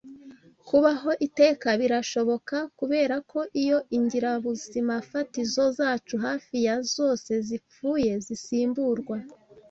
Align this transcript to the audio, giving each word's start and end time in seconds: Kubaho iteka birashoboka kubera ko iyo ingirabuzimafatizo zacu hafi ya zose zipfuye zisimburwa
Kubaho 0.67 1.11
iteka 1.27 1.67
birashoboka 1.81 2.57
kubera 2.79 3.15
ko 3.31 3.39
iyo 3.61 3.77
ingirabuzimafatizo 3.97 5.63
zacu 5.77 6.13
hafi 6.25 6.55
ya 6.65 6.75
zose 6.95 7.31
zipfuye 7.47 8.11
zisimburwa 8.25 9.17